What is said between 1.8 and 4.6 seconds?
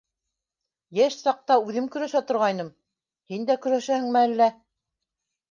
көрәшә торғайным, һин дә көрәшәһеңме әллә?